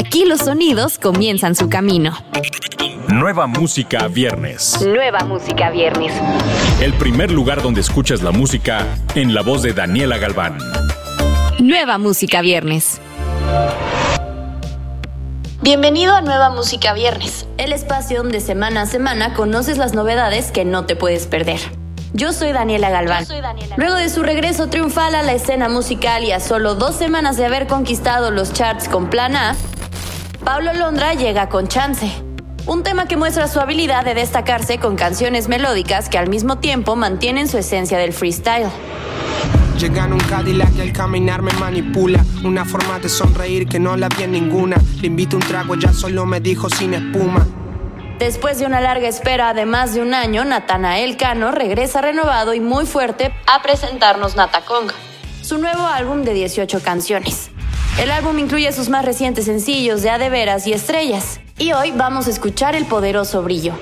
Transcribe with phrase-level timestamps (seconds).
[0.00, 2.16] Aquí los sonidos comienzan su camino.
[3.08, 4.80] Nueva música viernes.
[4.80, 6.10] Nueva música viernes.
[6.80, 10.56] El primer lugar donde escuchas la música en la voz de Daniela Galván.
[11.58, 12.98] Nueva música viernes.
[15.60, 20.64] Bienvenido a Nueva Música Viernes, el espacio donde semana a semana conoces las novedades que
[20.64, 21.60] no te puedes perder.
[22.14, 23.26] Yo soy Daniela Galván.
[23.76, 27.44] Luego de su regreso triunfal a la escena musical y a solo dos semanas de
[27.44, 29.54] haber conquistado los charts con Plan A,
[30.52, 32.10] Pablo Londra llega con Chance.
[32.66, 36.96] Un tema que muestra su habilidad de destacarse con canciones melódicas que al mismo tiempo
[36.96, 38.68] mantienen su esencia del freestyle.
[39.78, 42.24] Llega en un Cadillac y al caminar me manipula.
[42.42, 44.76] Una forma de sonreír que no la vi en ninguna.
[45.00, 47.46] Le invito un trago, ya solo me dijo sin espuma.
[48.18, 52.60] Después de una larga espera de más de un año, Natanael Cano regresa renovado y
[52.60, 54.88] muy fuerte a presentarnos Natakong,
[55.42, 57.52] su nuevo álbum de 18 canciones.
[57.98, 61.40] El álbum incluye sus más recientes sencillos de A de Veras y Estrellas.
[61.58, 63.74] Y hoy vamos a escuchar el poderoso brillo.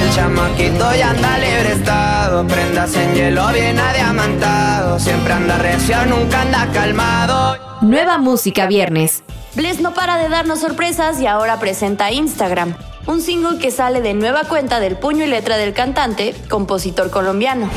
[0.00, 6.42] El chamaquito ya anda libre estado, prendas en hielo bien adiamantado, siempre anda recio, nunca
[6.42, 7.58] anda calmado.
[7.82, 9.24] Nueva música viernes.
[9.56, 12.76] Bless no para de darnos sorpresas y ahora presenta Instagram,
[13.06, 17.68] un single que sale de nueva cuenta del puño y letra del cantante, compositor colombiano.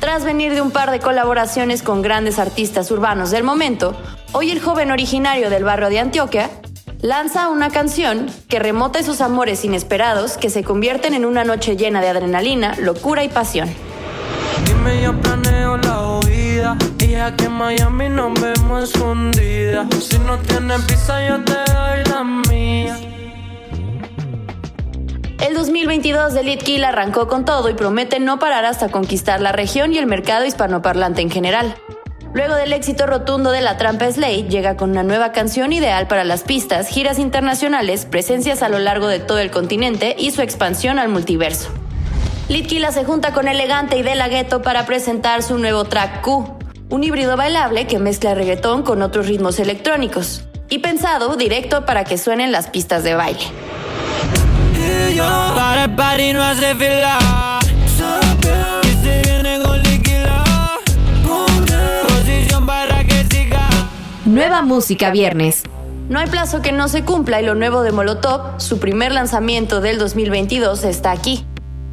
[0.00, 3.96] Tras venir de un par de colaboraciones con grandes artistas urbanos del momento,
[4.32, 6.50] hoy el joven originario del barrio de Antioquia
[7.00, 12.00] lanza una canción que remota esos amores inesperados que se convierten en una noche llena
[12.00, 13.68] de adrenalina, locura y pasión.
[14.66, 16.04] Dime, yo planeo la
[17.24, 19.86] en Miami nos vemos escondida.
[20.00, 20.80] Si no tienes
[21.28, 22.98] yo te doy la mía.
[25.46, 29.52] El 2022 de Lit Kill arrancó con todo y promete no parar hasta conquistar la
[29.52, 31.74] región y el mercado hispanoparlante en general.
[32.32, 36.24] Luego del éxito rotundo de La Trampa Slay, llega con una nueva canción ideal para
[36.24, 40.98] las pistas, giras internacionales, presencias a lo largo de todo el continente y su expansión
[40.98, 41.68] al multiverso.
[42.48, 44.14] Litkila se junta con Elegante y De
[44.64, 46.56] para presentar su nuevo track Q,
[46.88, 52.16] un híbrido bailable que mezcla reggaetón con otros ritmos electrónicos, y pensado directo para que
[52.16, 53.44] suenen las pistas de baile.
[55.54, 57.18] Para el party no hace fila.
[58.80, 60.44] Que se viene con liquila.
[62.08, 63.68] Posición para que siga.
[64.24, 65.62] Nueva música viernes.
[66.08, 69.80] No hay plazo que no se cumpla y lo nuevo de Molotov, su primer lanzamiento
[69.80, 71.46] del 2022, está aquí.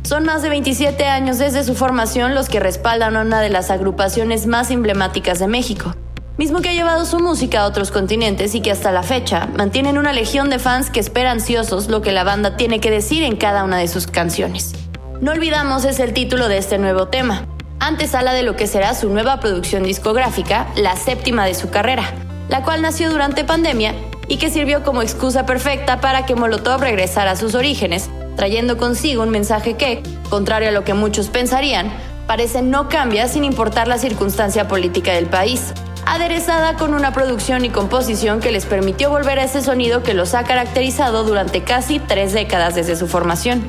[0.03, 3.72] Son más de 27 años desde su formación los que respaldan a una de las
[3.72, 5.96] agrupaciones más emblemáticas de México,
[6.38, 9.97] mismo que ha llevado su música a otros continentes y que hasta la fecha mantienen
[9.97, 13.36] una legión de fans que espera ansiosos lo que la banda tiene que decir en
[13.36, 14.74] cada una de sus canciones.
[15.19, 17.46] No olvidamos es el título de este nuevo tema,
[17.80, 22.03] antesala de lo que será su nueva producción discográfica, la séptima de su carrera,
[22.50, 23.94] la cual nació durante pandemia
[24.28, 29.24] y que sirvió como excusa perfecta para que Molotov regresara a sus orígenes, trayendo consigo
[29.24, 31.92] un mensaje que, contrario a lo que muchos pensarían,
[32.28, 35.74] parece no cambia sin importar la circunstancia política del país,
[36.06, 40.34] aderezada con una producción y composición que les permitió volver a ese sonido que los
[40.34, 43.67] ha caracterizado durante casi tres décadas desde su formación.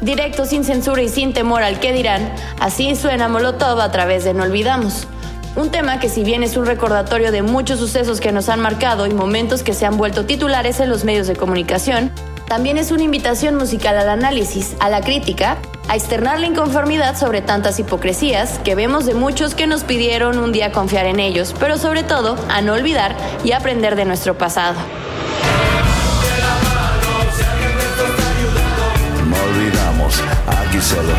[0.00, 4.32] Directo, sin censura y sin temor al que dirán, así suena Molotov a través de
[4.32, 5.06] No Olvidamos.
[5.56, 9.06] Un tema que si bien es un recordatorio de muchos sucesos que nos han marcado
[9.06, 12.10] y momentos que se han vuelto titulares en los medios de comunicación,
[12.46, 15.58] también es una invitación musical al análisis, a la crítica,
[15.90, 20.52] a externar la inconformidad sobre tantas hipocresías que vemos de muchos que nos pidieron un
[20.52, 24.76] día confiar en ellos, pero sobre todo a no olvidar y aprender de nuestro pasado.
[29.28, 31.12] No olvidamos, aquí solo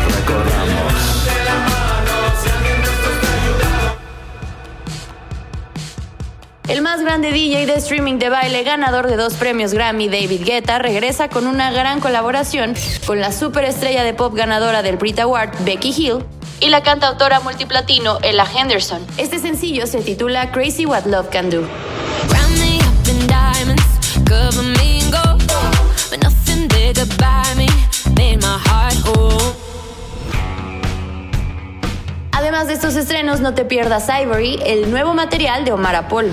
[7.04, 11.46] grande DJ de streaming de baile, ganador de dos premios Grammy, David Guetta, regresa con
[11.46, 12.74] una gran colaboración
[13.06, 16.24] con la superestrella de pop ganadora del Brit Award, Becky Hill,
[16.60, 19.04] y la cantautora multiplatino Ella Henderson.
[19.16, 21.66] Este sencillo se titula Crazy What Love Can Do.
[32.32, 36.32] Además de estos estrenos, no te pierdas Ivory, el nuevo material de Omar Apolo.